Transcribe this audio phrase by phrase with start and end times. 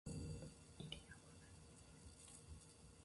[0.03, 0.17] 不入
[0.89, 0.97] 斗